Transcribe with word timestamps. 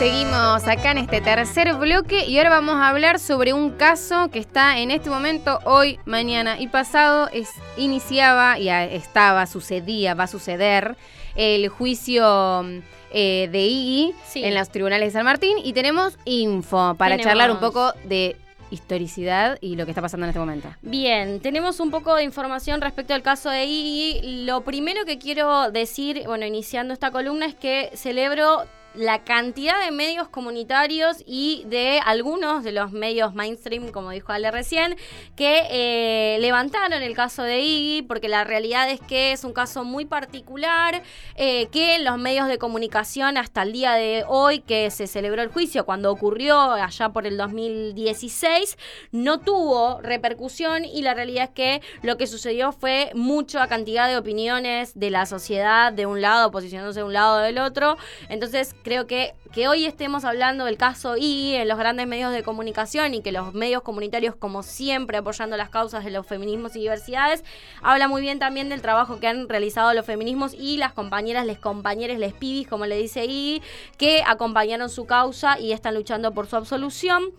Seguimos 0.00 0.66
acá 0.66 0.92
en 0.92 0.96
este 0.96 1.20
tercer 1.20 1.74
bloque 1.74 2.24
y 2.24 2.38
ahora 2.38 2.48
vamos 2.48 2.76
a 2.76 2.88
hablar 2.88 3.18
sobre 3.18 3.52
un 3.52 3.72
caso 3.72 4.30
que 4.30 4.38
está 4.38 4.78
en 4.78 4.90
este 4.90 5.10
momento, 5.10 5.58
hoy, 5.66 5.98
mañana 6.06 6.58
y 6.58 6.68
pasado, 6.68 7.28
es, 7.34 7.50
iniciaba, 7.76 8.58
y 8.58 8.70
estaba, 8.70 9.44
sucedía, 9.46 10.14
va 10.14 10.24
a 10.24 10.26
suceder 10.26 10.96
el 11.34 11.68
juicio 11.68 12.64
eh, 13.12 13.50
de 13.52 13.66
Iggy 13.66 14.14
en 14.36 14.54
los 14.54 14.70
tribunales 14.70 15.08
de 15.08 15.18
San 15.18 15.26
Martín 15.26 15.58
y 15.62 15.74
tenemos 15.74 16.16
info 16.24 16.94
para 16.94 17.18
charlar 17.18 17.50
un 17.50 17.60
poco 17.60 17.92
de 18.04 18.36
historicidad 18.70 19.58
y 19.60 19.76
lo 19.76 19.84
que 19.84 19.90
está 19.90 20.00
pasando 20.00 20.24
en 20.24 20.30
este 20.30 20.40
momento. 20.40 20.70
Bien, 20.80 21.40
tenemos 21.40 21.78
un 21.78 21.90
poco 21.90 22.14
de 22.14 22.24
información 22.24 22.80
respecto 22.80 23.12
al 23.12 23.20
caso 23.20 23.50
de 23.50 23.66
Iggy. 23.66 24.44
Lo 24.46 24.62
primero 24.62 25.04
que 25.04 25.18
quiero 25.18 25.70
decir, 25.70 26.22
bueno, 26.24 26.46
iniciando 26.46 26.94
esta 26.94 27.10
columna, 27.10 27.44
es 27.44 27.54
que 27.54 27.90
celebro 27.94 28.64
la 28.94 29.22
cantidad 29.22 29.82
de 29.84 29.90
medios 29.90 30.28
comunitarios 30.28 31.22
y 31.24 31.64
de 31.66 32.00
algunos 32.04 32.64
de 32.64 32.72
los 32.72 32.92
medios 32.92 33.34
mainstream, 33.34 33.90
como 33.90 34.10
dijo 34.10 34.32
Ale 34.32 34.50
recién, 34.50 34.96
que 35.36 35.62
eh, 35.70 36.38
levantaron 36.40 37.02
el 37.02 37.14
caso 37.14 37.42
de 37.42 37.60
Iggy, 37.60 38.02
porque 38.02 38.28
la 38.28 38.44
realidad 38.44 38.90
es 38.90 39.00
que 39.00 39.32
es 39.32 39.44
un 39.44 39.52
caso 39.52 39.84
muy 39.84 40.06
particular, 40.06 41.02
eh, 41.36 41.68
que 41.68 41.98
los 42.00 42.18
medios 42.18 42.48
de 42.48 42.58
comunicación 42.58 43.36
hasta 43.36 43.62
el 43.62 43.72
día 43.72 43.92
de 43.92 44.24
hoy 44.26 44.60
que 44.60 44.90
se 44.90 45.06
celebró 45.06 45.42
el 45.42 45.48
juicio, 45.48 45.84
cuando 45.86 46.10
ocurrió 46.10 46.72
allá 46.72 47.10
por 47.10 47.26
el 47.26 47.36
2016, 47.36 48.76
no 49.12 49.38
tuvo 49.38 50.00
repercusión 50.00 50.84
y 50.84 51.02
la 51.02 51.14
realidad 51.14 51.44
es 51.44 51.50
que 51.50 51.82
lo 52.02 52.16
que 52.16 52.26
sucedió 52.26 52.72
fue 52.72 53.10
mucha 53.14 53.66
cantidad 53.68 54.08
de 54.08 54.16
opiniones 54.16 54.98
de 54.98 55.10
la 55.10 55.26
sociedad 55.26 55.92
de 55.92 56.06
un 56.06 56.20
lado, 56.20 56.50
posicionándose 56.50 57.00
de 57.00 57.04
un 57.04 57.12
lado 57.12 57.38
o 57.38 57.40
del 57.40 57.58
otro. 57.58 57.96
Entonces, 58.28 58.74
creo 58.82 59.06
que, 59.06 59.34
que 59.52 59.68
hoy 59.68 59.84
estemos 59.84 60.24
hablando 60.24 60.64
del 60.64 60.76
caso 60.76 61.16
I 61.16 61.54
en 61.56 61.68
los 61.68 61.78
grandes 61.78 62.06
medios 62.06 62.32
de 62.32 62.42
comunicación 62.42 63.14
y 63.14 63.22
que 63.22 63.32
los 63.32 63.54
medios 63.54 63.82
comunitarios, 63.82 64.34
como 64.36 64.62
siempre, 64.62 65.18
apoyando 65.18 65.56
las 65.56 65.70
causas 65.70 66.04
de 66.04 66.10
los 66.10 66.26
feminismos 66.26 66.76
y 66.76 66.80
diversidades, 66.80 67.44
habla 67.82 68.08
muy 68.08 68.22
bien 68.22 68.38
también 68.38 68.68
del 68.68 68.82
trabajo 68.82 69.20
que 69.20 69.26
han 69.26 69.48
realizado 69.48 69.92
los 69.94 70.06
feminismos 70.06 70.54
y 70.54 70.76
las 70.76 70.92
compañeras, 70.92 71.46
les 71.46 71.58
compañeros, 71.58 72.18
les 72.18 72.32
pibis, 72.32 72.68
como 72.68 72.86
le 72.86 72.96
dice 72.96 73.24
I, 73.24 73.62
que 73.98 74.22
acompañaron 74.26 74.88
su 74.88 75.06
causa 75.06 75.58
y 75.58 75.72
están 75.72 75.94
luchando 75.94 76.32
por 76.32 76.46
su 76.46 76.56
absolución. 76.56 77.32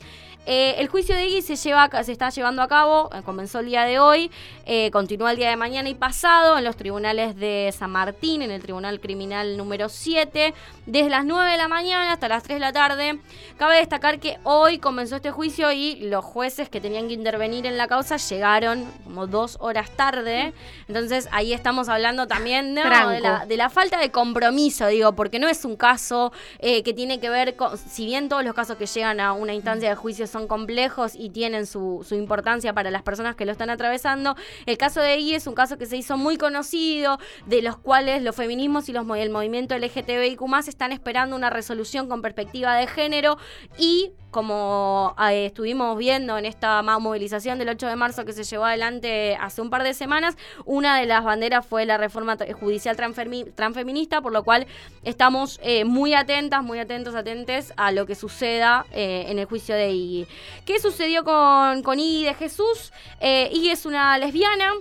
Eh, 0.48 0.76
el 0.80 0.88
juicio 0.88 1.16
de 1.16 1.28
Iggy 1.28 1.44
se, 1.44 1.56
lleva, 1.56 1.88
se 2.04 2.12
está 2.12 2.30
llevando 2.30 2.64
a 2.64 2.68
cabo, 2.68 3.12
eh, 3.14 3.22
comenzó 3.24 3.60
el 3.60 3.68
día 3.68 3.84
de 3.84 4.00
hoy, 4.00 4.32
eh, 4.66 4.90
continúa 4.90 5.32
el 5.32 5.38
día 5.38 5.52
de 5.52 5.56
mañana 5.56 5.88
y 5.88 5.94
pasado 5.94 6.58
en 6.58 6.64
los 6.64 6.76
tribunales 6.76 7.36
de 7.36 7.72
San 7.78 7.92
Martín, 7.92 8.42
en 8.42 8.50
el 8.50 8.60
Tribunal 8.60 9.00
Criminal 9.00 9.56
número 9.56 9.88
7, 9.88 10.56
desde 10.88 11.10
las 11.12 11.26
9 11.32 11.52
de 11.52 11.58
la 11.58 11.70
mañana 11.70 12.12
hasta 12.12 12.28
las 12.28 12.44
3 12.44 12.58
de 12.58 12.60
la 12.60 12.74
tarde. 12.74 13.18
Cabe 13.58 13.78
destacar 13.78 14.20
que 14.20 14.38
hoy 14.44 14.80
comenzó 14.80 15.16
este 15.16 15.32
juicio 15.32 15.72
y 15.72 15.96
los 16.10 16.26
jueces 16.26 16.68
que 16.68 16.82
tenían 16.82 17.08
que 17.08 17.14
intervenir 17.14 17.66
en 17.66 17.78
la 17.78 17.88
causa 17.88 18.18
llegaron 18.18 18.86
como 19.06 19.28
dos 19.28 19.58
horas 19.62 19.92
tarde. 19.92 20.54
Entonces 20.90 21.30
ahí 21.32 21.54
estamos 21.54 21.88
hablando 21.88 22.28
también 22.28 22.76
de, 22.76 22.84
la, 22.84 23.46
de, 23.48 23.58
la, 23.58 23.70
falta 23.70 23.98
de 23.98 24.12
compromiso, 24.12 24.88
digo, 24.88 25.14
porque 25.14 25.40
no 25.40 25.48
es 25.48 25.64
un 25.64 25.78
caso 25.78 26.34
que 26.60 26.94
tiene 26.94 27.22
que 27.22 27.30
ver 27.30 27.56
con, 27.56 27.78
si 27.78 28.06
bien 28.06 28.28
todos 28.28 28.44
los 28.44 28.54
casos 28.54 28.76
que 28.76 28.86
llegan 28.86 29.22
a 29.22 29.32
una 29.32 29.54
instancia 29.54 29.88
de 29.88 29.96
juicio 29.96 30.28
son 30.28 30.48
complejos 30.48 31.14
y 31.16 31.30
tienen 31.30 31.66
su, 31.66 32.06
importancia 32.12 32.74
para 32.74 32.92
las 32.92 33.04
personas 33.04 33.38
que 33.38 33.46
lo 33.46 33.54
están 33.54 33.70
atravesando. 33.70 34.36
El 34.66 34.78
caso 34.78 35.00
de 35.00 35.18
I 35.18 35.36
es 35.36 35.48
un 35.48 35.54
caso 35.54 35.78
que 35.78 35.86
se 35.86 35.96
hizo 35.96 36.18
muy 36.18 36.36
conocido, 36.36 37.20
de 37.46 37.62
los 37.62 37.78
cuales 37.78 38.22
los 38.22 38.36
feminismos 38.36 38.90
y 38.90 38.92
los, 38.92 39.06
el 39.18 39.30
movimiento 39.30 39.78
LGTBIQ 39.78 40.42
están 40.68 40.92
esperando 40.92 41.21
una 41.30 41.50
resolución 41.50 42.08
con 42.08 42.22
perspectiva 42.22 42.76
de 42.76 42.88
género 42.88 43.38
y 43.78 44.12
como 44.32 45.14
eh, 45.30 45.48
estuvimos 45.48 45.98
viendo 45.98 46.38
en 46.38 46.46
esta 46.46 46.82
movilización 46.82 47.60
del 47.60 47.70
8 47.70 47.88
de 47.88 47.96
marzo 47.98 48.26
que 48.26 48.34
se 48.34 48.44
llevó 48.44 48.66
adelante 48.66 49.38
hace 49.40 49.62
un 49.62 49.70
par 49.70 49.84
de 49.84 49.94
semanas, 49.94 50.38
una 50.66 51.00
de 51.00 51.06
las 51.06 51.24
banderas 51.24 51.66
fue 51.66 51.86
la 51.86 51.98
reforma 51.98 52.38
judicial 52.60 52.96
transfeminista, 52.96 54.22
por 54.22 54.32
lo 54.32 54.44
cual 54.44 54.68
estamos 55.04 55.60
eh, 55.62 55.84
muy 55.84 56.14
atentas, 56.14 56.64
muy 56.64 56.80
atentos, 56.80 57.14
atentes 57.14 57.74
a 57.76 57.92
lo 57.92 58.06
que 58.06 58.16
suceda 58.16 58.86
eh, 58.94 59.26
en 59.28 59.38
el 59.38 59.46
juicio 59.46 59.76
de 59.76 59.92
Iggy. 59.92 60.28
¿Qué 60.66 60.80
sucedió 60.80 61.24
con, 61.26 61.84
con 61.84 62.00
Iggy 62.00 62.24
de 62.24 62.34
Jesús? 62.34 62.94
Iggy 63.22 63.70
es 63.70 63.86
una 63.86 64.18
lesbiana 64.18 64.74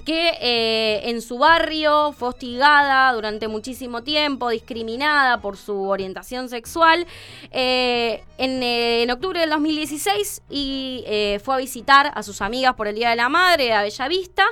que 0.00 0.38
eh, 0.40 1.10
en 1.10 1.20
su 1.20 1.38
barrio 1.38 2.12
fue 2.12 2.28
hostigada 2.28 3.12
durante 3.12 3.46
muchísimo 3.48 4.02
tiempo, 4.02 4.48
discriminada 4.48 5.40
por 5.40 5.56
su 5.56 5.88
orientación 5.88 6.48
sexual. 6.48 7.06
Eh, 7.50 8.24
en, 8.38 9.10
octubre 9.10 9.40
del 9.40 9.50
2016 9.50 10.42
y 10.48 11.04
eh, 11.06 11.40
fue 11.44 11.54
a 11.54 11.58
visitar 11.58 12.10
a 12.14 12.22
sus 12.22 12.40
amigas 12.40 12.74
por 12.74 12.88
el 12.88 12.94
Día 12.94 13.10
de 13.10 13.16
la 13.16 13.28
Madre 13.28 13.72
a 13.72 13.82
Bellavista. 13.82 14.44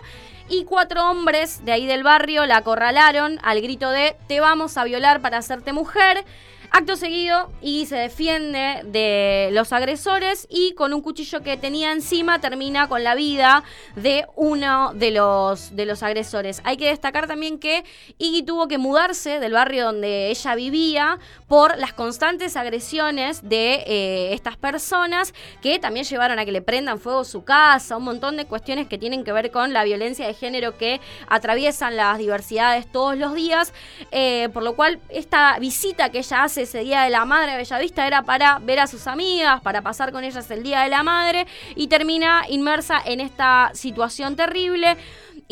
Y 0.49 0.65
cuatro 0.65 1.09
hombres 1.09 1.65
de 1.65 1.73
ahí 1.73 1.87
del 1.87 2.03
barrio 2.03 2.45
la 2.45 2.59
acorralaron 2.59 3.39
al 3.43 3.61
grito 3.61 3.89
de 3.91 4.17
te 4.27 4.41
vamos 4.41 4.77
a 4.77 4.85
violar 4.85 5.21
para 5.21 5.39
hacerte 5.39 5.73
mujer. 5.73 6.25
Acto 6.73 6.95
seguido, 6.95 7.51
y 7.61 7.87
se 7.87 7.97
defiende 7.97 8.83
de 8.85 9.49
los 9.51 9.73
agresores 9.73 10.47
y 10.49 10.73
con 10.75 10.95
un 10.95 11.03
cuchillo 11.03 11.43
que 11.43 11.57
tenía 11.57 11.91
encima 11.91 12.41
termina 12.41 12.89
con 12.89 13.03
la 13.03 13.17
vida 13.17 13.65
de 13.97 14.25
uno 14.37 14.93
de 14.95 15.11
los, 15.11 15.75
de 15.75 15.85
los 15.85 16.05
agresores. 16.05 16.61
Hay 16.63 16.77
que 16.77 16.87
destacar 16.87 17.27
también 17.27 17.59
que 17.59 17.85
Iggy 18.19 18.45
tuvo 18.45 18.69
que 18.69 18.79
mudarse 18.79 19.41
del 19.41 19.53
barrio 19.53 19.87
donde 19.87 20.31
ella 20.31 20.55
vivía 20.55 21.19
por 21.49 21.77
las 21.77 21.93
constantes 21.93 22.57
agresiones 22.57 23.49
de 23.49 23.83
eh, 23.87 24.33
estas 24.33 24.57
personas 24.57 25.35
que 25.61 25.81
también 25.81 26.07
llevaron 26.07 26.39
a 26.39 26.45
que 26.45 26.53
le 26.53 26.63
prendan 26.63 27.01
fuego 27.01 27.25
su 27.25 27.43
casa, 27.43 27.97
un 27.97 28.05
montón 28.05 28.37
de 28.37 28.45
cuestiones 28.45 28.87
que 28.87 28.97
tienen 28.97 29.25
que 29.25 29.33
ver 29.33 29.51
con 29.51 29.73
la 29.73 29.83
violencia 29.83 30.25
de 30.25 30.35
género 30.35 30.79
que 30.79 31.01
atraviesan 31.27 31.97
las 31.97 32.19
diversidades 32.19 32.91
todos 32.91 33.19
los 33.19 33.35
días, 33.35 33.75
eh, 34.13 34.49
por 34.53 34.63
lo 34.63 34.77
cual 34.77 35.01
esta 35.09 35.59
visita 35.59 36.11
que 36.11 36.19
ella 36.19 36.45
hace 36.45 36.60
ese 36.63 36.81
Día 36.81 37.03
de 37.03 37.11
la 37.11 37.25
Madre 37.25 37.53
de 37.53 37.59
Bellavista 37.59 38.07
era 38.07 38.23
para 38.23 38.59
ver 38.59 38.81
a 38.81 38.87
sus 38.87 39.07
amigas, 39.07 39.61
para 39.61 39.83
pasar 39.83 40.13
con 40.13 40.25
ellas 40.25 40.51
el 40.51 40.63
Día 40.63 40.81
de 40.83 40.89
la 40.89 41.03
Madre 41.03 41.47
y 41.75 41.89
termina 41.89 42.45
inmersa 42.49 43.01
en 43.05 43.21
esta 43.21 43.71
situación 43.75 44.37
terrible. 44.37 44.97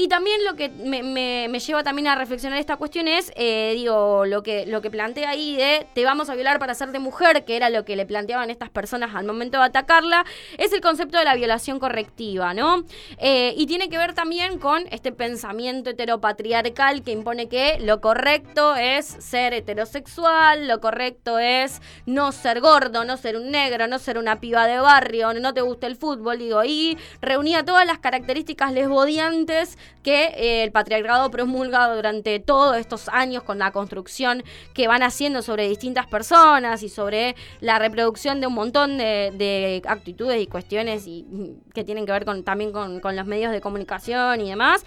Y 0.01 0.07
también 0.07 0.45
lo 0.45 0.55
que 0.55 0.69
me, 0.69 1.49
lleva 1.59 1.83
también 1.83 2.07
a 2.07 2.15
reflexionar 2.15 2.61
esta 2.61 2.77
cuestión 2.77 3.09
es, 3.09 3.33
eh, 3.35 3.73
digo, 3.75 4.27
lo 4.27 4.45
que, 4.45 4.65
lo 4.65 4.81
que 4.81 4.93
plantea 4.93 5.31
ahí 5.31 5.57
de 5.57 5.89
te 5.93 6.05
vamos 6.05 6.31
a 6.31 6.37
violar 6.37 6.61
para 6.61 6.71
hacerte 6.71 7.01
mujer, 7.01 7.45
que 7.45 7.57
era 7.57 7.69
lo 7.69 7.85
que 7.85 7.97
le 7.97 8.07
planteaban 8.07 8.49
estas 8.49 8.71
personas 8.71 9.17
al 9.17 9.27
momento 9.27 9.59
de 9.59 9.65
atacarla, 9.65 10.25
es 10.57 10.73
el 10.73 10.81
concepto 10.81 11.19
de 11.19 11.25
la 11.25 11.35
violación 11.35 11.81
correctiva, 11.81 12.55
¿no? 12.55 12.85
Eh, 13.17 13.55
y 13.57 13.67
tiene 13.67 13.89
que 13.89 13.99
ver 13.99 14.15
también 14.15 14.61
con 14.61 14.85
este 14.93 15.11
pensamiento 15.11 15.91
heteropatriarcal 15.91 17.03
que 17.03 17.11
impone 17.11 17.49
que 17.49 17.81
lo 17.81 18.01
correcto 18.01 18.77
es 18.77 19.05
ser 19.05 19.53
heterosexual, 19.53 20.69
lo 20.69 20.81
correcto 20.81 21.41
es 21.41 21.83
no 22.07 22.31
ser 22.31 22.61
gordo, 22.61 23.05
no 23.05 23.17
ser 23.17 23.37
un 23.37 23.51
negro, 23.51 23.89
no 23.89 23.99
ser 23.99 24.17
una 24.17 24.39
piba 24.39 24.69
de 24.69 24.79
barrio, 24.79 25.35
no 25.35 25.55
te 25.55 25.61
gusta 25.63 25.89
el 25.89 25.97
fútbol, 25.97 26.39
digo, 26.39 26.63
y 26.63 26.97
reunía 27.21 27.65
todas 27.65 27.85
las 27.85 27.99
características 27.99 28.73
lesbodiantes 28.73 29.77
que 30.03 30.25
eh, 30.37 30.63
el 30.65 30.73
patriarcado 30.73 31.31
promulga 31.31 31.95
durante 31.95 32.39
todos 32.41 32.77
estos 32.77 33.09
años 33.09 33.43
con 33.43 33.59
la 33.59 33.73
construcción 33.73 34.43
que 34.75 34.89
van 34.89 35.03
haciendo 35.03 35.43
sobre 35.43 35.69
distintas 35.69 36.07
personas 36.07 36.83
y 36.83 36.89
sobre 36.89 37.37
la 37.61 37.79
reproducción 37.79 38.41
de 38.41 38.47
un 38.47 38.55
montón 38.55 38.99
de, 38.99 39.83
actitudes 39.87 40.41
y 40.41 40.47
cuestiones 40.47 41.07
y, 41.07 41.25
mm, 41.29 41.73
que 41.75 41.85
tienen 41.85 42.07
que 42.07 42.13
ver 42.13 42.25
con, 42.25 42.43
también 42.43 42.73
con, 42.73 43.01
los 43.17 43.27
medios 43.27 43.53
de 43.53 43.61
comunicación 43.61 44.41
y 44.41 44.51
demás. 44.51 44.85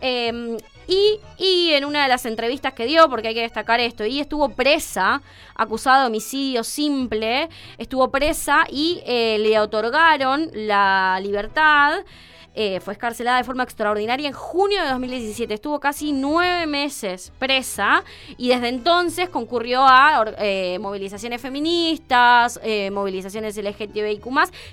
Em, 0.00 0.56
y, 0.88 1.70
en 1.72 1.84
una 1.84 2.02
de 2.02 2.08
las 2.08 2.26
entrevistas 2.26 2.72
que 2.72 2.86
dio, 2.86 3.08
porque 3.08 3.28
hay 3.28 3.34
que 3.34 3.42
destacar 3.42 3.80
esto, 3.80 4.04
y 4.04 4.20
estuvo 4.20 4.48
presa, 4.50 5.22
acusada 5.54 6.00
de 6.00 6.06
homicidio 6.08 6.64
simple, 6.64 7.48
estuvo 7.78 8.10
presa 8.10 8.64
y 8.68 9.00
eh, 9.06 9.38
le 9.38 9.58
otorgaron 9.60 10.50
la 10.54 11.18
libertad 11.22 12.00
eh, 12.54 12.80
fue 12.80 12.92
escarcelada 12.92 13.38
de 13.38 13.44
forma 13.44 13.62
extraordinaria 13.62 14.28
en 14.28 14.34
junio 14.34 14.82
de 14.82 14.90
2017. 14.90 15.54
Estuvo 15.54 15.80
casi 15.80 16.12
nueve 16.12 16.66
meses 16.66 17.32
presa 17.38 18.04
y 18.36 18.48
desde 18.48 18.68
entonces 18.68 19.30
concurrió 19.30 19.82
a 19.86 20.22
eh, 20.38 20.78
movilizaciones 20.78 21.40
feministas, 21.40 22.60
eh, 22.62 22.90
movilizaciones 22.90 23.56
LGTBIQ, 23.56 24.26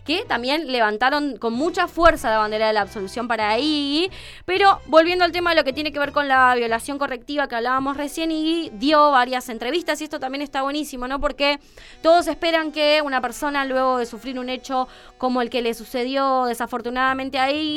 que 0.03 0.25
también 0.25 0.69
levantaron 0.69 1.37
con 1.37 1.53
mucha 1.53 1.87
fuerza 1.87 2.29
la 2.29 2.39
bandera 2.39 2.67
de 2.67 2.73
la 2.73 2.81
absolución 2.81 3.29
para 3.29 3.49
ahí. 3.49 4.11
Pero 4.45 4.81
volviendo 4.87 5.23
al 5.23 5.31
tema 5.31 5.51
de 5.51 5.55
lo 5.55 5.63
que 5.63 5.71
tiene 5.71 5.93
que 5.93 5.99
ver 5.99 6.11
con 6.11 6.27
la 6.27 6.53
violación 6.55 6.97
correctiva 6.97 7.47
que 7.47 7.55
hablábamos 7.55 7.95
recién, 7.95 8.31
y 8.31 8.69
dio 8.73 9.11
varias 9.11 9.47
entrevistas 9.47 10.01
y 10.01 10.03
esto 10.03 10.19
también 10.19 10.41
está 10.41 10.63
buenísimo, 10.63 11.07
¿no? 11.07 11.21
Porque 11.21 11.59
todos 12.01 12.27
esperan 12.27 12.73
que 12.73 13.01
una 13.01 13.21
persona 13.21 13.63
luego 13.63 13.97
de 13.99 14.05
sufrir 14.05 14.37
un 14.37 14.49
hecho 14.49 14.89
como 15.17 15.41
el 15.41 15.49
que 15.49 15.61
le 15.61 15.73
sucedió 15.73 16.45
desafortunadamente 16.45 17.39
a 17.39 17.51
Iggy 17.51 17.68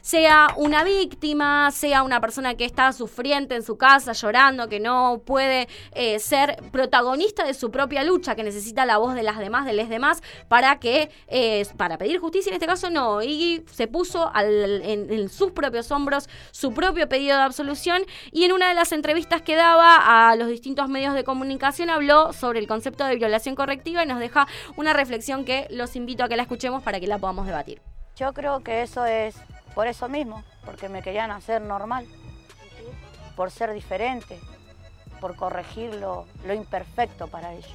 sea 0.00 0.48
una 0.56 0.84
víctima, 0.84 1.70
sea 1.70 2.02
una 2.02 2.20
persona 2.20 2.54
que 2.54 2.64
está 2.64 2.92
sufriente 2.92 3.54
en 3.54 3.62
su 3.62 3.76
casa, 3.76 4.12
llorando, 4.12 4.68
que 4.68 4.80
no 4.80 5.22
puede 5.24 5.68
eh, 5.92 6.18
ser 6.18 6.56
protagonista 6.72 7.44
de 7.44 7.54
su 7.54 7.70
propia 7.70 8.02
lucha, 8.02 8.34
que 8.34 8.42
necesita 8.42 8.84
la 8.84 8.98
voz 8.98 9.14
de 9.14 9.22
las 9.22 9.38
demás, 9.38 9.64
de 9.66 9.72
los 9.72 9.88
demás, 9.88 10.22
para 10.48 10.78
que, 10.78 11.10
eh, 11.28 11.66
para 11.76 11.98
pedir 11.98 12.18
justicia. 12.18 12.50
En 12.50 12.54
este 12.54 12.66
caso 12.66 12.90
no, 12.90 13.22
Iggy 13.22 13.64
se 13.70 13.86
puso 13.86 14.30
en 14.34 15.28
sus 15.28 15.52
propios 15.52 15.90
hombros 15.90 16.28
su 16.50 16.72
propio 16.72 17.08
pedido 17.08 17.36
de 17.36 17.42
absolución 17.42 18.02
y 18.32 18.44
en 18.44 18.52
una 18.52 18.68
de 18.68 18.74
las 18.74 18.92
entrevistas 18.92 19.42
que 19.42 19.56
daba 19.56 20.30
a 20.30 20.36
los 20.36 20.48
distintos 20.48 20.88
medios 20.88 21.14
de 21.14 21.24
comunicación 21.24 21.90
habló 21.90 22.32
sobre 22.32 22.58
el 22.58 22.66
concepto 22.66 23.04
de 23.04 23.16
violación 23.16 23.54
correctiva 23.54 24.02
y 24.02 24.06
nos 24.06 24.20
deja 24.20 24.46
una 24.76 24.92
reflexión 24.92 25.44
que 25.44 25.66
los 25.70 25.96
invito 25.96 26.24
a 26.24 26.28
que 26.28 26.36
la 26.36 26.42
escuchemos 26.42 26.82
para 26.82 27.00
que 27.00 27.06
la 27.06 27.18
podamos 27.18 27.46
debatir. 27.46 27.80
Yo 28.16 28.32
creo 28.32 28.60
que 28.60 28.82
eso 28.82 29.04
es 29.04 29.36
por 29.74 29.86
eso 29.86 30.08
mismo, 30.08 30.44
porque 30.64 30.88
me 30.88 31.02
querían 31.02 31.30
hacer 31.30 31.62
normal, 31.62 32.06
por 33.36 33.50
ser 33.50 33.72
diferente, 33.72 34.38
por 35.20 35.36
corregir 35.36 35.94
lo, 35.94 36.26
imperfecto 36.52 37.28
para 37.28 37.52
ellos. 37.52 37.72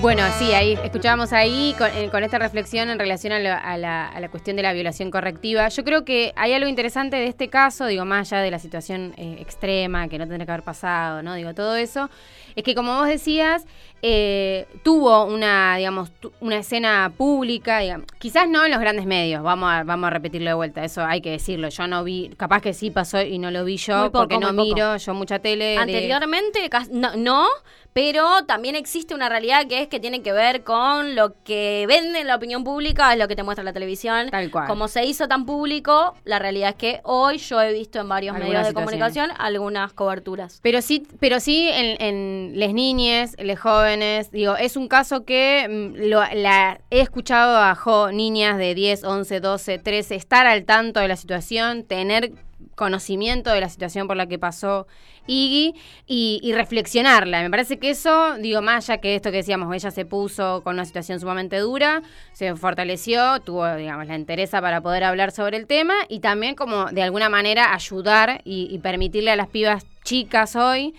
Bueno, 0.00 0.22
sí, 0.38 0.52
ahí 0.52 0.78
escuchábamos 0.82 1.32
ahí 1.32 1.74
eh, 1.94 2.08
con, 2.10 2.24
esta 2.24 2.38
reflexión 2.38 2.88
en 2.88 2.98
relación 2.98 3.32
a 3.32 3.76
la, 3.78 4.28
cuestión 4.30 4.56
de 4.56 4.62
la 4.62 4.72
violación 4.72 5.10
correctiva. 5.10 5.68
Yo 5.68 5.84
creo 5.84 6.04
que 6.04 6.32
hay 6.36 6.52
algo 6.52 6.68
interesante 6.68 7.16
de 7.16 7.26
este 7.26 7.48
caso, 7.48 7.86
digo, 7.86 8.04
más 8.04 8.32
allá 8.32 8.42
de 8.42 8.50
la 8.50 8.58
situación 8.58 9.14
eh, 9.16 9.36
extrema 9.40 10.08
que 10.08 10.18
no 10.18 10.24
tendría 10.24 10.46
que 10.46 10.52
haber 10.52 10.64
pasado, 10.64 11.22
¿no? 11.22 11.34
Digo, 11.34 11.54
todo 11.54 11.76
eso, 11.76 12.08
es 12.56 12.64
que 12.64 12.74
como 12.74 12.96
vos 12.96 13.06
decías, 13.06 13.66
eh, 14.02 14.66
tuvo 14.82 15.24
una, 15.26 15.76
digamos, 15.76 16.10
una 16.40 16.58
escena 16.58 17.12
pública, 17.16 17.78
digamos, 17.78 18.06
quizás 18.18 18.48
no 18.48 18.64
en 18.64 18.70
los 18.70 18.80
grandes 18.80 19.06
medios, 19.06 19.42
vamos 19.42 19.70
a, 19.70 19.84
vamos 19.84 20.08
a 20.08 20.10
repetirlo 20.10 20.50
de 20.50 20.54
vuelta, 20.54 20.84
eso 20.84 21.04
hay 21.04 21.20
que 21.20 21.30
decirlo. 21.30 21.68
Yo 21.68 21.86
no 21.86 22.04
vi, 22.04 22.30
capaz 22.36 22.62
que 22.62 22.72
sí 22.72 22.90
pasó 22.90 23.22
y 23.22 23.38
no 23.38 23.50
lo 23.50 23.64
vi 23.64 23.76
yo, 23.76 24.10
porque 24.12 24.38
no 24.38 24.52
miro 24.52 24.96
yo 24.96 25.14
mucha 25.14 25.38
tele. 25.38 25.76
Anteriormente, 25.78 26.68
no, 26.90 27.46
pero 27.92 28.23
también 28.46 28.76
existe 28.76 29.14
una 29.14 29.28
realidad 29.28 29.66
que 29.66 29.82
es 29.82 29.88
que 29.88 30.00
tiene 30.00 30.22
que 30.22 30.32
ver 30.32 30.62
con 30.64 31.14
lo 31.14 31.34
que 31.42 31.84
vende 31.88 32.20
en 32.20 32.26
la 32.26 32.36
opinión 32.36 32.64
pública, 32.64 33.12
es 33.12 33.18
lo 33.18 33.28
que 33.28 33.36
te 33.36 33.42
muestra 33.42 33.64
la 33.64 33.72
televisión. 33.72 34.30
Tal 34.30 34.50
cual. 34.50 34.66
Como 34.66 34.88
se 34.88 35.04
hizo 35.04 35.28
tan 35.28 35.46
público, 35.46 36.14
la 36.24 36.38
realidad 36.38 36.70
es 36.70 36.76
que 36.76 37.00
hoy 37.04 37.38
yo 37.38 37.60
he 37.60 37.72
visto 37.72 38.00
en 38.00 38.08
varios 38.08 38.36
medios 38.36 38.66
de 38.66 38.74
comunicación 38.74 39.30
algunas 39.38 39.92
coberturas. 39.92 40.60
Pero 40.62 40.82
sí, 40.82 41.06
pero 41.20 41.40
sí 41.40 41.68
en, 41.70 42.00
en 42.00 42.58
les 42.58 42.74
niñes, 42.74 43.36
les 43.38 43.58
jóvenes, 43.58 44.30
digo, 44.30 44.56
es 44.56 44.76
un 44.76 44.88
caso 44.88 45.24
que 45.24 45.66
mm, 45.68 46.08
lo, 46.08 46.22
la, 46.34 46.80
he 46.90 47.00
escuchado 47.00 47.58
a 47.58 47.74
niñas 48.12 48.58
de 48.58 48.74
10, 48.74 49.04
11, 49.04 49.40
12, 49.40 49.78
13, 49.78 50.14
estar 50.14 50.46
al 50.46 50.64
tanto 50.64 51.00
de 51.00 51.08
la 51.08 51.16
situación, 51.16 51.84
tener 51.84 52.32
conocimiento 52.74 53.50
de 53.50 53.60
la 53.60 53.68
situación 53.68 54.06
por 54.06 54.16
la 54.16 54.26
que 54.26 54.38
pasó 54.38 54.86
Iggy 55.26 55.74
y, 56.06 56.52
reflexionarla. 56.54 57.42
Me 57.42 57.50
parece 57.50 57.78
que 57.78 57.90
eso, 57.90 58.36
digo, 58.38 58.62
más 58.62 58.88
allá 58.88 59.00
que 59.00 59.14
esto 59.14 59.30
que 59.30 59.38
decíamos, 59.38 59.74
ella 59.74 59.90
se 59.90 60.04
puso 60.04 60.62
con 60.62 60.74
una 60.74 60.84
situación 60.84 61.20
sumamente 61.20 61.58
dura, 61.58 62.02
se 62.32 62.54
fortaleció, 62.56 63.40
tuvo, 63.40 63.74
digamos, 63.76 64.06
la 64.06 64.14
entereza 64.14 64.60
para 64.60 64.80
poder 64.80 65.04
hablar 65.04 65.32
sobre 65.32 65.56
el 65.56 65.66
tema 65.66 65.94
y 66.08 66.20
también 66.20 66.54
como 66.54 66.86
de 66.86 67.02
alguna 67.02 67.28
manera 67.28 67.74
ayudar 67.74 68.42
y 68.44 68.78
permitirle 68.78 69.30
a 69.30 69.36
las 69.36 69.48
pibas 69.48 69.86
chicas 70.04 70.56
hoy 70.56 70.94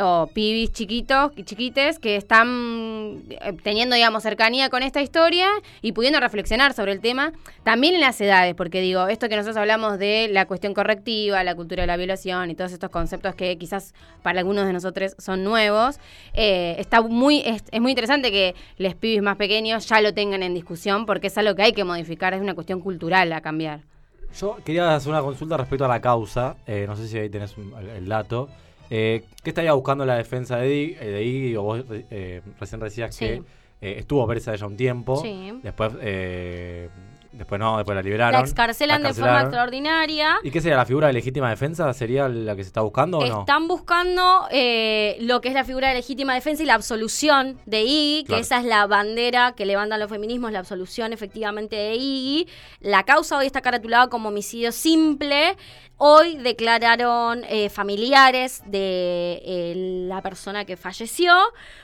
o 0.00 0.28
pibis 0.32 0.72
chiquitos, 0.72 1.32
chiquites, 1.44 1.98
que 1.98 2.16
están 2.16 3.22
eh, 3.30 3.52
teniendo, 3.62 3.96
digamos, 3.96 4.22
cercanía 4.22 4.70
con 4.70 4.82
esta 4.82 5.02
historia 5.02 5.48
y 5.82 5.92
pudiendo 5.92 6.20
reflexionar 6.20 6.72
sobre 6.72 6.92
el 6.92 7.00
tema, 7.00 7.32
también 7.64 7.94
en 7.94 8.00
las 8.00 8.20
edades, 8.20 8.54
porque 8.54 8.80
digo, 8.80 9.08
esto 9.08 9.28
que 9.28 9.36
nosotros 9.36 9.56
hablamos 9.56 9.98
de 9.98 10.28
la 10.30 10.46
cuestión 10.46 10.74
correctiva, 10.74 11.42
la 11.44 11.54
cultura 11.54 11.82
de 11.82 11.86
la 11.86 11.96
violación 11.96 12.50
y 12.50 12.54
todos 12.54 12.72
estos 12.72 12.90
conceptos 12.90 13.34
que 13.34 13.58
quizás 13.58 13.94
para 14.22 14.40
algunos 14.40 14.66
de 14.66 14.72
nosotros 14.72 15.14
son 15.18 15.44
nuevos, 15.44 15.98
eh, 16.34 16.76
está 16.78 17.02
muy, 17.02 17.42
es, 17.44 17.62
muy 17.80 17.92
interesante 17.92 18.30
que 18.30 18.54
los 18.76 18.94
pibis 18.94 19.22
más 19.22 19.36
pequeños 19.36 19.86
ya 19.88 20.00
lo 20.00 20.14
tengan 20.14 20.42
en 20.42 20.54
discusión, 20.54 21.06
porque 21.06 21.26
es 21.28 21.38
algo 21.38 21.54
que 21.54 21.62
hay 21.62 21.72
que 21.72 21.84
modificar, 21.84 22.34
es 22.34 22.40
una 22.40 22.54
cuestión 22.54 22.80
cultural 22.80 23.32
a 23.32 23.40
cambiar. 23.40 23.80
Yo 24.38 24.58
quería 24.64 24.94
hacer 24.94 25.10
una 25.10 25.22
consulta 25.22 25.56
respecto 25.56 25.84
a 25.84 25.88
la 25.88 26.00
causa, 26.00 26.56
eh, 26.66 26.84
no 26.86 26.96
sé 26.96 27.08
si 27.08 27.18
ahí 27.18 27.30
tenés 27.30 27.56
el 27.96 28.06
dato. 28.06 28.48
Eh, 28.90 29.24
¿Qué 29.42 29.50
estaría 29.50 29.72
buscando 29.72 30.04
la 30.06 30.16
defensa 30.16 30.56
de 30.58 31.22
Iggy? 31.22 31.56
o 31.56 31.62
vos 31.62 31.84
eh, 31.90 32.42
recién 32.58 32.80
decías 32.80 33.16
que 33.16 33.42
eh, 33.80 33.96
estuvo 33.98 34.26
presa 34.26 34.54
ella 34.54 34.66
un 34.66 34.76
tiempo. 34.76 35.22
Después, 35.62 35.92
eh, 36.00 36.88
después 37.32 37.58
no, 37.58 37.76
después 37.76 37.94
la 37.96 38.02
liberaron. 38.02 38.40
La 38.40 38.40
excarcelan, 38.40 39.02
de 39.02 39.14
forma 39.14 39.42
extraordinaria. 39.42 40.36
¿Y 40.42 40.50
qué 40.50 40.60
sería 40.60 40.76
la 40.76 40.86
figura 40.86 41.08
de 41.08 41.12
legítima 41.12 41.50
defensa? 41.50 41.92
¿Sería 41.92 42.28
la 42.28 42.56
que 42.56 42.62
se 42.62 42.68
está 42.68 42.80
buscando 42.80 43.18
o 43.18 43.26
no? 43.26 43.40
Están 43.40 43.68
buscando 43.68 44.48
lo 44.50 45.40
que 45.40 45.48
es 45.48 45.54
la 45.54 45.64
figura 45.64 45.88
de 45.88 45.94
legítima 45.94 46.34
defensa 46.34 46.62
y 46.62 46.66
la 46.66 46.74
absolución 46.74 47.58
de 47.66 47.82
Iggy, 47.82 48.24
que 48.24 48.38
esa 48.38 48.58
es 48.58 48.64
la 48.64 48.86
bandera 48.86 49.52
que 49.52 49.66
levantan 49.66 50.00
los 50.00 50.10
feminismos, 50.10 50.52
la 50.52 50.60
absolución 50.60 51.12
efectivamente 51.12 51.76
de 51.76 51.94
Iggy. 51.94 52.48
La 52.80 53.04
causa 53.04 53.36
hoy 53.38 53.46
está 53.46 53.60
caratulada 53.60 54.08
como 54.08 54.28
homicidio 54.28 54.72
simple. 54.72 55.56
Hoy 56.00 56.36
declararon 56.36 57.42
eh, 57.48 57.70
familiares 57.70 58.62
de 58.64 59.42
eh, 59.44 59.74
la 60.06 60.22
persona 60.22 60.64
que 60.64 60.76
falleció, 60.76 61.34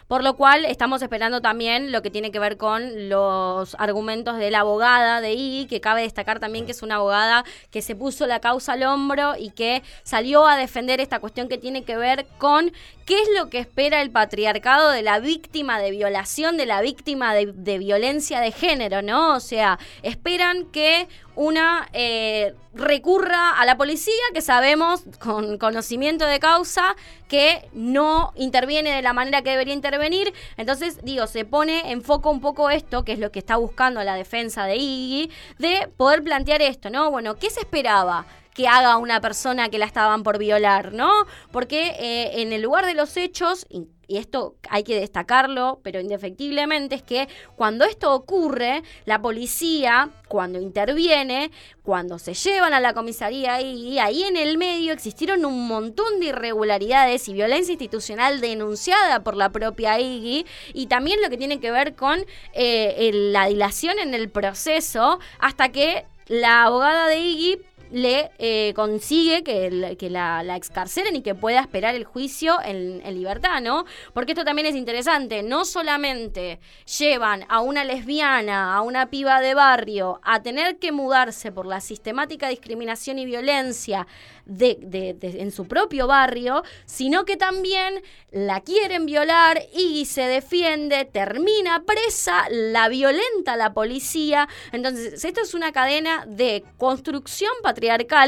por 0.06 0.23
lo 0.23 0.37
cual 0.37 0.64
estamos 0.67 1.02
esperando 1.02 1.41
también 1.41 1.91
lo 1.91 2.00
que 2.00 2.11
tiene 2.11 2.31
que 2.31 2.38
ver 2.38 2.56
con 2.56 3.08
los 3.08 3.75
argumentos 3.76 4.38
de 4.38 4.52
la 4.52 4.61
abogada 4.61 5.20
de 5.20 5.33
Que 5.34 5.81
cabe 5.81 6.02
destacar 6.02 6.38
también 6.38 6.66
que 6.66 6.72
es 6.72 6.82
una 6.82 6.96
abogada 6.96 7.44
que 7.70 7.82
se 7.82 7.96
puso 7.96 8.26
la 8.26 8.40
causa 8.40 8.75
al 8.75 8.84
hombro 8.84 9.34
y 9.36 9.50
que 9.50 9.82
salió 10.02 10.46
a 10.46 10.56
defender 10.56 11.00
esta 11.00 11.19
cuestión 11.19 11.48
que 11.48 11.58
tiene 11.58 11.84
que 11.84 11.96
ver 11.96 12.26
con 12.38 12.72
qué 13.05 13.21
es 13.21 13.29
lo 13.37 13.51
que 13.51 13.59
espera 13.59 14.03
el 14.03 14.11
patriarcado 14.11 14.91
de 14.91 15.03
la 15.03 15.21
víctima 15.21 15.79
de 15.79 15.91
violación, 15.91 16.56
de 16.56 16.67
la 16.67 16.81
víctima 16.81 17.34
de, 17.34 17.79
violencia 17.79 18.41
de 18.41 18.53
género, 18.53 19.03
¿no? 19.03 19.34
O 19.34 19.41
sea, 19.41 19.79
esperan 20.03 20.67
que 20.67 21.08
una 21.37 21.89
eh, 21.93 22.55
recurra 22.75 23.58
a 23.58 23.65
la 23.67 23.77
policía, 23.77 24.13
que 24.32 24.41
sabemos 24.41 25.03
con 25.19 25.58
conocimiento 25.58 26.27
de 26.27 26.39
causa 26.39 26.94
que 27.29 27.69
no 27.73 28.32
interviene 28.37 28.94
de 28.94 29.03
la 29.03 29.13
manera 29.13 29.43
que 29.43 29.51
debería 29.51 29.75
intervenir. 29.75 30.32
Entonces, 30.56 31.01
digo, 31.03 31.27
se 31.27 31.44
pone 31.44 31.91
en 31.91 32.03
foco 32.03 32.31
un 32.31 32.41
poco 32.41 32.70
esto, 32.70 33.05
que 33.05 33.13
es 33.13 33.19
lo 33.19 33.32
que 33.32 33.41
está 33.41 33.56
buscando 33.56 34.03
la 34.05 34.15
defensa 34.15 34.65
de 34.67 34.77
Iggy, 34.77 35.31
de 35.58 35.89
poder 35.96 36.23
plantear 36.23 36.63
esto, 36.63 36.91
¿no? 36.91 37.11
Bueno, 37.11 37.34
¿qué 37.37 37.51
se 37.51 37.61
esperaba? 37.61 38.27
Que 38.55 38.69
haga 38.69 38.96
una 38.96 39.20
persona 39.20 39.69
que 39.69 39.79
la 39.79 39.84
estaban 39.84 40.23
por 40.23 40.39
violar, 40.39 40.93
¿no? 40.93 41.11
Porque 41.51 41.96
eh, 41.99 42.41
en 42.41 42.53
el 42.53 42.63
lugar 42.63 42.87
de 42.87 42.94
los 42.94 43.17
hechos, 43.17 43.67
y 44.06 44.19
esto 44.19 44.56
hay 44.69 44.84
que 44.84 44.99
destacarlo, 44.99 45.81
pero 45.82 46.01
indefectiblemente 46.01 46.94
es 46.94 47.03
que 47.03 47.29
cuando 47.56 47.84
esto 47.84 48.15
ocurre, 48.15 48.82
la 49.06 49.20
policía, 49.20 50.11
cuando 50.29 50.61
interviene, 50.61 51.51
cuando 51.82 52.19
se 52.19 52.34
llevan 52.34 52.75
a 52.75 52.81
la 52.81 52.93
comisaría 52.93 53.61
y 53.61 53.99
ahí 53.99 54.25
en 54.25 54.37
el 54.37 54.58
medio 54.58 54.93
existieron 54.93 55.44
un 55.44 55.67
montón 55.67 56.20
de 56.20 56.27
irregularidades 56.27 57.29
y 57.29 57.32
violencia 57.32 57.73
institucional 57.73 58.41
denunciada 58.41 59.23
por 59.25 59.37
la 59.37 59.51
propia 59.51 59.99
IGI 59.99 60.46
y 60.73 60.87
también 60.87 61.20
lo 61.23 61.31
que 61.31 61.37
tiene 61.37 61.61
que 61.61 61.70
ver 61.70 61.94
con 61.94 62.20
eh, 62.53 63.11
la 63.13 63.46
dilación 63.46 63.99
en 63.99 64.15
el 64.15 64.29
proceso 64.29 65.19
hasta 65.39 65.70
que 65.70 66.05
la 66.27 66.65
abogada 66.65 67.06
de 67.08 67.20
Iggy 67.20 67.61
le 67.94 68.32
eh, 68.39 68.72
consigue 68.74 69.44
que, 69.44 69.96
que 69.96 70.10
la, 70.10 70.43
la, 70.43 70.56
excarcelen 70.56 71.15
y 71.15 71.22
que 71.22 71.36
pueda 71.36 71.60
esperar 71.60 71.94
el 71.94 72.03
juicio 72.03 72.56
en, 72.65 73.05
libertad, 73.15 73.60
¿no? 73.63 73.84
Porque 74.13 74.32
esto 74.32 74.44
también 74.44 74.67
es 74.67 74.74
interesante, 74.74 75.44
no 75.44 75.65
solamente 75.65 76.58
llevan 76.98 77.44
a 77.48 77.60
una 77.60 77.84
lesbiana, 77.84 78.74
a 78.74 78.81
una 78.81 79.10
piba 79.10 79.41
de 79.41 79.55
barrio, 79.55 80.20
a 80.24 80.43
tener 80.43 80.79
que 80.79 80.91
mudarse 80.91 81.53
por 81.53 81.67
la 81.67 81.81
sistemática 81.81 82.48
discriminación 82.48 83.20
y 83.20 83.27
violencia 83.27 84.08
en 84.46 85.53
su 85.53 85.67
propio 85.67 86.08
barrio, 86.08 86.65
sino 86.86 87.24
que 87.24 87.36
también 87.36 88.03
la 88.31 88.60
quieren 88.60 89.06
violar 89.06 89.63
y 89.72 90.05
se 90.06 90.22
defiende, 90.22 91.05
termina 91.05 91.84
presa, 91.84 92.44
la 92.51 92.89
violenta 92.89 93.56
la 93.56 93.72
policía. 93.72 94.48
Entonces, 94.72 95.24
esto 95.24 95.41
es 95.41 95.55
una 95.55 95.72
cadena 95.72 96.27
de 96.27 96.65
construcción 96.77 97.53
patriarcal 97.63 97.83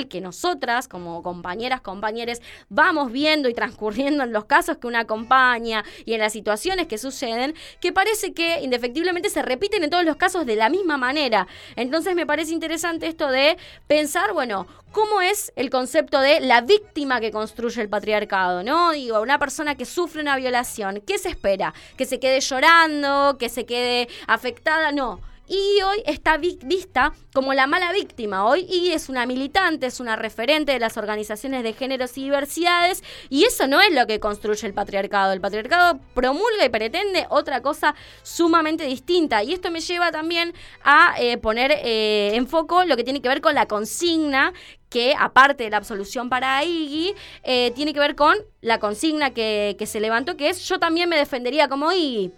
que 0.08 0.20
nosotras, 0.20 0.88
como 0.88 1.22
compañeras, 1.22 1.80
compañeros, 1.80 2.40
vamos 2.68 3.10
viendo 3.10 3.48
y 3.48 3.54
transcurriendo 3.54 4.22
en 4.24 4.32
los 4.32 4.44
casos 4.44 4.78
que 4.78 4.86
una 4.86 5.00
acompaña 5.00 5.84
y 6.04 6.14
en 6.14 6.20
las 6.20 6.32
situaciones 6.32 6.86
que 6.86 6.98
suceden, 6.98 7.54
que 7.80 7.92
parece 7.92 8.32
que 8.32 8.60
indefectiblemente 8.62 9.30
se 9.30 9.42
repiten 9.42 9.82
en 9.82 9.90
todos 9.90 10.04
los 10.04 10.16
casos 10.16 10.46
de 10.46 10.56
la 10.56 10.68
misma 10.68 10.96
manera. 10.96 11.46
Entonces 11.74 12.14
me 12.14 12.26
parece 12.26 12.52
interesante 12.52 13.06
esto 13.06 13.28
de 13.28 13.56
pensar, 13.86 14.32
bueno, 14.32 14.66
¿cómo 14.92 15.20
es 15.20 15.52
el 15.56 15.70
concepto 15.70 16.20
de 16.20 16.40
la 16.40 16.60
víctima 16.60 17.20
que 17.20 17.30
construye 17.30 17.80
el 17.82 17.88
patriarcado? 17.88 18.62
¿No? 18.62 18.92
Digo, 18.92 19.20
una 19.20 19.38
persona 19.38 19.74
que 19.74 19.84
sufre 19.84 20.20
una 20.20 20.36
violación, 20.36 21.02
¿qué 21.06 21.18
se 21.18 21.30
espera? 21.30 21.74
¿Que 21.96 22.04
se 22.04 22.20
quede 22.20 22.40
llorando? 22.40 23.36
¿Que 23.38 23.48
se 23.48 23.64
quede 23.64 24.08
afectada? 24.26 24.92
No. 24.92 25.20
Y 25.48 25.80
hoy 25.82 26.02
está 26.06 26.36
vi- 26.38 26.58
vista 26.64 27.12
como 27.32 27.54
la 27.54 27.66
mala 27.66 27.92
víctima. 27.92 28.46
Hoy 28.46 28.66
y 28.68 28.90
es 28.90 29.08
una 29.08 29.26
militante, 29.26 29.86
es 29.86 30.00
una 30.00 30.16
referente 30.16 30.72
de 30.72 30.80
las 30.80 30.96
organizaciones 30.96 31.62
de 31.62 31.72
géneros 31.72 32.18
y 32.18 32.24
diversidades. 32.24 33.04
Y 33.28 33.44
eso 33.44 33.66
no 33.68 33.80
es 33.80 33.92
lo 33.92 34.06
que 34.06 34.18
construye 34.18 34.66
el 34.66 34.74
patriarcado. 34.74 35.32
El 35.32 35.40
patriarcado 35.40 36.00
promulga 36.14 36.64
y 36.64 36.68
pretende 36.68 37.26
otra 37.30 37.62
cosa 37.62 37.94
sumamente 38.22 38.84
distinta. 38.84 39.42
Y 39.44 39.52
esto 39.52 39.70
me 39.70 39.80
lleva 39.80 40.10
también 40.10 40.52
a 40.82 41.14
eh, 41.20 41.38
poner 41.38 41.70
eh, 41.72 42.32
en 42.34 42.48
foco 42.48 42.84
lo 42.84 42.96
que 42.96 43.04
tiene 43.04 43.22
que 43.22 43.28
ver 43.28 43.40
con 43.40 43.54
la 43.54 43.66
consigna 43.66 44.52
que 44.88 45.14
aparte 45.18 45.64
de 45.64 45.70
la 45.70 45.78
absolución 45.78 46.28
para 46.30 46.64
Iggy, 46.64 47.12
eh, 47.42 47.72
tiene 47.74 47.92
que 47.92 47.98
ver 47.98 48.14
con 48.14 48.36
la 48.60 48.78
consigna 48.78 49.30
que, 49.34 49.74
que 49.78 49.84
se 49.84 49.98
levantó, 49.98 50.36
que 50.36 50.48
es 50.48 50.60
yo 50.68 50.78
también 50.78 51.08
me 51.08 51.16
defendería 51.16 51.68
como 51.68 51.92
Iggy. 51.92 52.30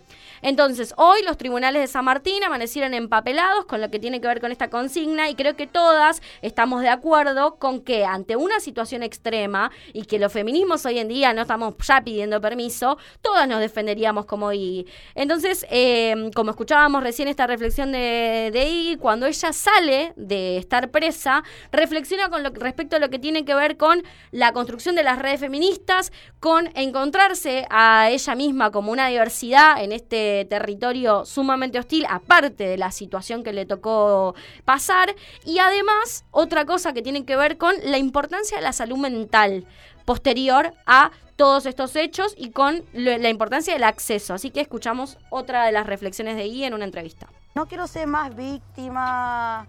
Entonces, 0.43 0.95
hoy 0.97 1.23
los 1.27 1.37
tribunales 1.37 1.83
de 1.83 1.87
San 1.87 2.05
Martín 2.05 2.43
amanecieron 2.45 2.95
empapelados 2.95 3.65
con 3.67 3.81
lo 3.81 3.91
que 3.91 3.99
tiene 3.99 4.21
que 4.21 4.29
ver 4.29 4.41
con 4.41 4.53
esta 4.53 4.71
consigna 4.71 5.29
y 5.29 5.35
creo 5.35 5.57
que 5.57 5.67
todas 5.67 6.23
estamos 6.43 6.83
de 6.83 6.89
acuerdo 6.89 7.57
con 7.57 7.81
que 7.81 8.05
ante 8.05 8.37
una 8.37 8.61
situación 8.61 9.03
extrema 9.03 9.71
y 9.93 10.05
que 10.05 10.19
los 10.19 10.33
feminismos 10.33 10.85
hoy 10.87 10.99
en 10.99 11.09
día 11.09 11.33
no 11.33 11.43
estamos 11.43 11.75
ya 11.87 12.03
pidiendo 12.03 12.41
permiso, 12.41 12.99
todas 13.23 13.49
nos 13.49 13.61
defenderíamos 13.61 14.27
como 14.27 14.53
Iggy. 14.53 14.87
Entonces, 15.15 15.67
eh, 15.71 16.31
como 16.35 16.51
escuchábamos 16.51 17.03
recién 17.03 17.29
esta 17.29 17.47
reflexión 17.47 17.93
de, 17.93 18.51
de 18.53 18.99
cuando 19.01 19.27
ella 19.27 19.53
sale 19.53 20.13
de 20.17 20.59
estar 20.59 20.91
presa, 20.91 21.43
reflexiona 21.73 22.29
con 22.29 22.43
lo, 22.43 22.51
respecto 22.51 22.97
a 22.97 22.99
lo 22.99 23.11
que 23.11 23.19
tiene 23.19 23.45
que 23.45 23.55
ver 23.55 23.77
con 23.77 24.03
la 24.31 24.53
construcción 24.53 24.95
de 24.95 25.03
las 25.03 25.19
redes 25.19 25.41
feministas, 25.41 26.13
con 26.41 26.71
encontrarse 26.75 27.67
a 27.71 28.09
ella 28.11 28.35
misma 28.35 28.71
como 28.71 28.93
una 28.93 29.09
diversidad 29.09 29.83
en 29.83 29.93
este 29.93 30.28
territorio 30.49 31.25
sumamente 31.25 31.79
hostil, 31.79 32.07
aparte 32.09 32.65
de 32.67 32.79
la 32.79 32.91
situación 32.91 33.43
que 33.43 33.53
le 33.53 33.67
tocó 33.67 34.35
pasar, 34.65 35.15
y 35.45 35.59
además 35.59 36.25
otra 36.31 36.65
cosa 36.65 36.93
que 36.93 37.03
tiene 37.03 37.25
que 37.25 37.37
ver 37.37 37.59
con 37.59 37.75
la 37.85 37.99
importancia 37.99 38.59
de 38.59 38.63
la 38.63 38.73
salud 38.73 38.99
mental 38.99 39.67
posterior 40.05 40.73
a 40.87 41.11
todos 41.37 41.67
estos 41.67 41.95
hechos 41.95 42.35
y 42.37 42.51
con 42.51 42.85
la 42.93 43.29
importancia 43.29 43.73
del 43.73 43.85
acceso. 43.85 44.35
Así 44.35 44.51
que 44.51 44.61
escuchamos 44.61 45.19
otra 45.31 45.67
de 45.67 45.73
las 45.73 45.87
reflexiones 45.87 46.37
de 46.37 46.49
Guy 46.49 46.65
en 46.65 46.75
una 46.75 46.85
entrevista. 46.85 47.29
No 47.55 47.67
quiero 47.67 47.87
ser 47.87 48.07
más 48.07 48.35
víctima, 48.35 49.69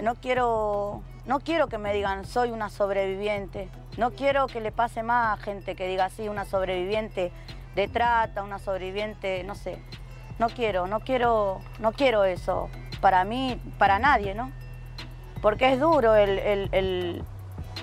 no 0.00 0.14
quiero, 0.14 1.02
no 1.26 1.40
quiero 1.40 1.68
que 1.68 1.78
me 1.78 1.92
digan 1.92 2.24
soy 2.24 2.50
una 2.50 2.70
sobreviviente, 2.70 3.68
no 3.98 4.12
quiero 4.12 4.46
que 4.46 4.60
le 4.60 4.72
pase 4.72 5.02
más 5.02 5.38
a 5.38 5.42
gente 5.42 5.74
que 5.74 5.86
diga 5.86 6.06
así, 6.06 6.28
una 6.28 6.44
sobreviviente 6.44 7.32
de 7.74 7.88
trata, 7.88 8.42
una 8.42 8.58
sobreviviente, 8.58 9.42
no 9.44 9.54
sé. 9.54 9.80
No 10.38 10.48
quiero, 10.48 10.86
no 10.86 11.00
quiero, 11.00 11.60
no 11.78 11.92
quiero 11.92 12.24
eso 12.24 12.68
para 13.00 13.24
mí, 13.24 13.60
para 13.78 13.98
nadie, 13.98 14.34
¿no? 14.34 14.50
Porque 15.42 15.72
es 15.72 15.80
duro 15.80 16.14
el- 16.14 16.38
el- 16.72 17.22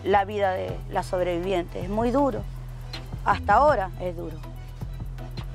la 0.04 0.26
vida 0.26 0.52
de 0.52 0.76
la 0.90 1.04
sobreviviente, 1.04 1.82
es 1.82 1.90
muy 1.90 2.12
duro. 2.12 2.42
Hasta 3.26 3.54
ahora 3.56 3.90
es 4.00 4.16
duro. 4.16 4.38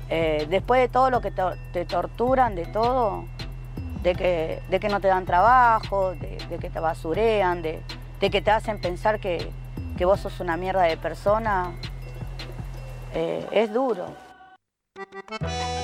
Eh, 0.09 0.45
después 0.49 0.81
de 0.81 0.89
todo 0.89 1.09
lo 1.09 1.21
que 1.21 1.31
te, 1.71 1.85
torturan, 1.85 2.55
de 2.55 2.65
todo, 2.65 3.25
de 4.03 4.15
que, 4.15 4.61
de 4.69 4.79
que 4.79 4.89
no 4.89 4.99
te 4.99 5.07
dan 5.07 5.25
trabajo, 5.25 6.11
de, 6.11 6.37
que 6.59 6.69
te 6.69 6.79
basurean, 6.79 7.61
de, 7.61 7.81
de 8.19 8.29
que 8.29 8.41
te 8.41 8.51
hacen 8.51 8.79
pensar 8.79 9.19
que, 9.19 9.49
que 9.97 10.05
vos 10.05 10.19
sos 10.19 10.39
una 10.39 10.57
mierda 10.57 10.83
de 10.83 10.97
persona, 10.97 11.71
eh, 13.13 13.47
es 13.51 13.73
duro. 13.73 14.05
Thank 14.95 15.41
you. 15.41 15.82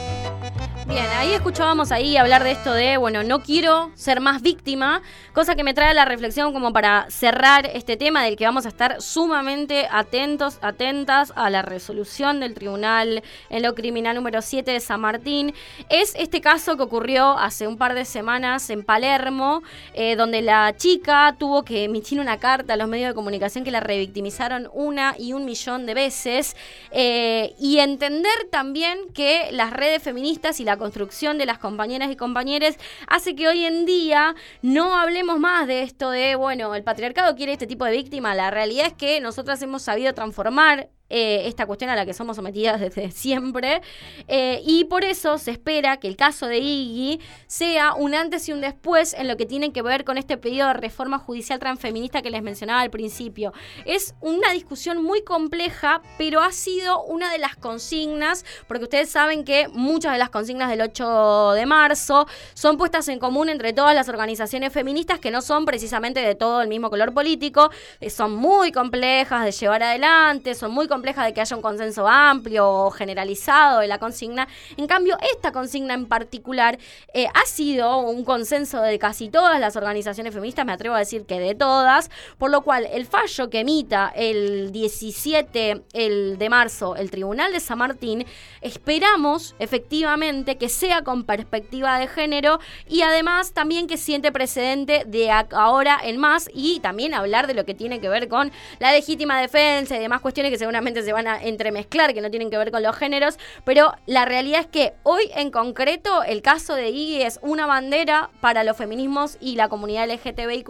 Bien, 0.90 1.06
ahí 1.18 1.34
escuchábamos 1.34 1.92
ahí 1.92 2.18
hablar 2.18 2.44
de 2.44 2.50
esto 2.50 2.74
de, 2.74 2.98
bueno, 2.98 3.22
no 3.22 3.44
quiero 3.44 3.92
ser 3.94 4.22
más 4.22 4.42
víctima, 4.42 5.04
cosa 5.34 5.54
que 5.54 5.64
me 5.64 5.76
trae 5.76 5.92
a 5.92 5.94
la 5.94 6.04
reflexión 6.04 6.52
como 6.52 6.74
para 6.74 7.06
cerrar 7.12 7.70
este 7.72 7.96
tema 7.96 8.24
del 8.24 8.36
que 8.36 8.46
vamos 8.46 8.66
a 8.66 8.70
estar 8.70 9.00
sumamente 9.00 9.88
atentos, 9.92 10.58
atentas 10.64 11.32
a 11.36 11.52
la 11.52 11.62
resolución 11.62 12.40
del 12.40 12.56
tribunal 12.56 13.22
en 13.52 13.62
lo 13.62 13.76
criminal 13.76 14.16
número 14.16 14.42
7 14.42 14.72
de 14.72 14.80
San 14.80 15.02
Martín. 15.02 15.54
Es 15.90 16.16
este 16.18 16.42
caso 16.42 16.76
que 16.76 16.82
ocurrió 16.82 17.38
hace 17.38 17.68
un 17.68 17.78
par 17.78 17.94
de 17.94 18.04
semanas 18.04 18.68
en 18.72 18.84
Palermo, 18.84 19.62
eh, 19.94 20.16
donde 20.16 20.42
la 20.42 20.76
chica 20.76 21.36
tuvo 21.38 21.64
que 21.64 21.84
emitir 21.84 22.20
una 22.20 22.40
carta 22.40 22.74
a 22.74 22.78
los 22.78 22.88
medios 22.88 23.10
de 23.10 23.14
comunicación 23.14 23.64
que 23.64 23.70
la 23.70 23.80
revictimizaron 23.80 24.68
una 24.74 25.14
y 25.20 25.34
un 25.34 25.46
millón 25.46 25.86
de 25.86 25.94
veces 25.94 26.58
eh, 26.90 27.54
y 27.60 27.78
entender 27.78 28.48
también 28.50 28.98
que 29.14 29.50
las 29.52 29.72
redes 29.72 30.02
feministas 30.02 30.60
y 30.60 30.64
la 30.64 30.79
construcción 30.80 31.38
de 31.38 31.46
las 31.46 31.60
compañeras 31.60 32.10
y 32.10 32.16
compañeros 32.16 32.76
hace 33.08 33.36
que 33.36 33.48
hoy 33.48 33.66
en 33.66 33.86
día 33.86 34.36
no 34.62 34.98
hablemos 34.98 35.40
más 35.40 35.68
de 35.68 35.84
esto 35.84 36.10
de, 36.10 36.36
bueno, 36.36 36.74
el 36.74 36.84
patriarcado 36.84 37.36
quiere 37.36 37.54
este 37.54 37.68
tipo 37.68 37.86
de 37.86 37.92
víctima. 37.92 38.34
La 38.34 38.50
realidad 38.50 38.88
es 38.88 38.94
que 38.94 39.22
nosotras 39.22 39.62
hemos 39.62 39.84
sabido 39.84 40.14
transformar 40.14 40.90
eh, 41.10 41.44
esta 41.46 41.66
cuestión 41.66 41.90
a 41.90 41.96
la 41.96 42.06
que 42.06 42.14
somos 42.14 42.36
sometidas 42.36 42.80
desde 42.80 43.12
siempre. 43.20 43.82
eh, 44.28 44.62
y 44.66 44.86
por 44.86 45.04
eso 45.04 45.38
se 45.38 45.52
espera 45.52 45.98
que 45.98 46.08
el 46.08 46.16
caso 46.16 46.48
de 46.48 46.60
Iggy 46.60 47.20
sea 47.48 47.94
un 47.94 48.14
antes 48.14 48.48
y 48.48 48.54
un 48.54 48.62
después 48.62 49.14
en 49.14 49.28
lo 49.28 49.38
que 49.38 49.46
tiene 49.46 49.72
que 49.72 49.82
ver 49.82 50.04
con 50.06 50.18
este 50.18 50.38
pedido 50.38 50.68
de 50.68 50.74
reforma 50.74 51.18
judicial 51.18 51.60
transfeminista 51.60 52.22
que 52.22 52.30
les 52.30 52.44
mencionaba 52.44 52.82
al 52.82 52.90
principio. 52.90 53.54
Es 53.86 54.14
una 54.22 54.52
discusión 54.52 55.04
muy 55.04 55.24
compleja, 55.24 56.02
pero 56.18 56.42
ha 56.42 56.52
sido 56.52 57.04
una 57.04 57.32
de 57.32 57.40
las 57.40 57.56
consignas, 57.56 58.46
porque 58.68 58.84
ustedes 58.84 59.10
saben 59.10 59.44
que 59.44 59.68
muchas 59.70 60.14
de 60.14 60.20
las 60.20 60.30
consignas 60.30 60.70
del 60.70 60.82
8 60.82 61.54
de 61.54 61.66
marzo 61.66 62.28
son 62.54 62.78
puestas 62.78 63.08
en 63.08 63.20
común 63.20 63.50
entre 63.50 63.74
todas 63.74 63.96
las 63.96 64.10
organizaciones 64.10 64.72
feministas 64.72 65.20
que 65.20 65.32
no 65.32 65.42
son 65.42 65.66
precisamente 65.66 66.20
de 66.20 66.36
todo 66.36 66.62
el 66.62 66.68
mismo 66.68 66.90
color 66.90 67.14
político, 67.14 67.72
eh, 68.00 68.10
son 68.10 68.36
muy 68.36 68.72
complejas 68.72 69.46
de 69.46 69.52
llevar 69.52 69.84
adelante, 69.84 70.54
son 70.56 70.72
muy 70.72 70.88
complejas 70.88 70.99
de 71.02 71.34
que 71.34 71.42
haya 71.42 71.56
un 71.56 71.62
consenso 71.62 72.08
amplio 72.08 72.70
o 72.70 72.92
generalizado 72.92 73.80
de 73.80 73.88
la 73.88 73.98
consigna. 74.00 74.48
En 74.78 74.88
cambio, 74.88 75.18
esta 75.34 75.52
consigna 75.52 75.94
en 75.94 76.08
particular 76.08 76.78
eh, 77.14 77.28
ha 77.34 77.46
sido 77.46 78.00
un 78.00 78.24
consenso 78.24 78.82
de 78.82 79.00
casi 79.00 79.30
todas 79.30 79.60
las 79.60 79.76
organizaciones 79.76 80.34
feministas, 80.34 80.66
me 80.66 80.74
atrevo 80.74 80.96
a 80.96 81.00
decir 81.00 81.26
que 81.26 81.40
de 81.40 81.56
todas, 81.56 82.10
por 82.38 82.52
lo 82.52 82.62
cual 82.62 82.88
el 82.92 83.06
fallo 83.06 83.50
que 83.50 83.62
emita 83.62 84.12
el 84.16 84.72
17 84.72 85.84
el 85.94 86.38
de 86.38 86.50
marzo 86.50 86.96
el 86.96 87.10
Tribunal 87.10 87.52
de 87.52 87.60
San 87.60 87.78
Martín, 87.78 88.26
esperamos 88.62 89.56
efectivamente 89.60 90.58
que 90.58 90.70
sea 90.70 91.04
con 91.04 91.24
perspectiva 91.24 91.98
de 92.00 92.08
género 92.08 92.60
y 92.88 93.02
además 93.02 93.54
también 93.54 93.88
que 93.88 93.98
siente 93.98 94.32
precedente 94.32 95.04
de 95.06 95.32
ahora 95.32 95.98
en 96.04 96.18
más 96.18 96.50
y 96.54 96.80
también 96.82 97.14
hablar 97.14 97.48
de 97.48 97.54
lo 97.54 97.66
que 97.66 97.74
tiene 97.74 98.00
que 98.00 98.10
ver 98.10 98.28
con 98.28 98.52
la 98.80 98.92
legítima 98.92 99.40
defensa 99.40 99.96
y 99.96 100.00
demás 100.00 100.22
cuestiones 100.22 100.52
que 100.52 100.58
seguramente 100.58 100.89
se 100.96 101.14
van 101.14 101.28
a 101.28 101.42
entremezclar, 101.42 102.14
que 102.14 102.22
no 102.22 102.30
tienen 102.30 102.50
que 102.50 102.58
ver 102.58 102.72
con 102.72 102.84
los 102.84 102.96
géneros, 102.96 103.38
pero 103.64 103.94
la 104.06 104.26
realidad 104.26 104.62
es 104.62 104.68
que 104.68 104.94
hoy 105.04 105.30
en 105.36 105.52
concreto 105.52 106.24
el 106.24 106.42
caso 106.42 106.76
de 106.76 106.90
Iggy 106.90 107.24
es 107.24 107.40
una 107.42 107.66
bandera 107.66 108.30
para 108.42 108.64
los 108.64 108.78
feminismos 108.78 109.38
y 109.40 109.56
la 109.56 109.70
comunidad 109.70 110.10
LGTBIQ+. 110.10 110.70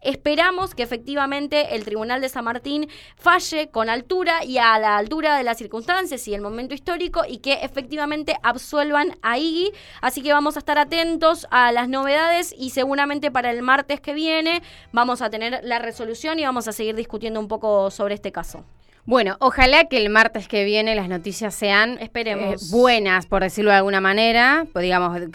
Esperamos 0.00 0.74
que 0.74 0.82
efectivamente 0.82 1.74
el 1.74 1.84
Tribunal 1.84 2.20
de 2.20 2.28
San 2.28 2.44
Martín 2.44 2.88
falle 3.16 3.68
con 3.70 3.88
altura 3.88 4.44
y 4.44 4.58
a 4.58 4.78
la 4.78 4.96
altura 4.96 5.36
de 5.36 5.44
las 5.44 5.58
circunstancias 5.58 6.26
y 6.28 6.34
el 6.34 6.40
momento 6.40 6.74
histórico 6.74 7.22
y 7.28 7.38
que 7.38 7.54
efectivamente 7.62 8.36
absuelvan 8.42 9.16
a 9.22 9.38
Iggy. 9.38 9.72
Así 10.00 10.22
que 10.22 10.32
vamos 10.32 10.56
a 10.56 10.60
estar 10.60 10.78
atentos 10.78 11.46
a 11.50 11.72
las 11.72 11.88
novedades 11.88 12.54
y 12.56 12.70
seguramente 12.70 13.30
para 13.30 13.50
el 13.50 13.62
martes 13.62 14.00
que 14.00 14.14
viene 14.14 14.62
vamos 14.92 15.22
a 15.22 15.30
tener 15.30 15.60
la 15.62 15.78
resolución 15.78 16.38
y 16.38 16.44
vamos 16.44 16.68
a 16.68 16.72
seguir 16.72 16.94
discutiendo 16.94 17.40
un 17.40 17.48
poco 17.48 17.90
sobre 17.90 18.14
este 18.14 18.32
caso. 18.32 18.64
Bueno, 19.04 19.36
ojalá 19.40 19.84
que 19.86 19.96
el 19.96 20.10
martes 20.10 20.46
que 20.46 20.64
viene 20.64 20.94
las 20.94 21.08
noticias 21.08 21.54
sean 21.54 21.98
Esperemos. 22.00 22.62
eh, 22.62 22.66
buenas, 22.70 23.26
por 23.26 23.42
decirlo 23.42 23.70
de 23.72 23.78
alguna 23.78 24.00
manera, 24.00 24.66
pues 24.72 24.84
digamos, 24.84 25.16
en, 25.20 25.30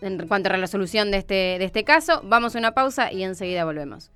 en 0.00 0.26
cuanto 0.26 0.48
a 0.48 0.52
la 0.52 0.58
resolución 0.58 1.10
de 1.10 1.18
este, 1.18 1.34
de 1.58 1.64
este 1.64 1.84
caso. 1.84 2.22
Vamos 2.24 2.54
a 2.56 2.58
una 2.58 2.72
pausa 2.72 3.12
y 3.12 3.22
enseguida 3.22 3.64
volvemos. 3.66 4.10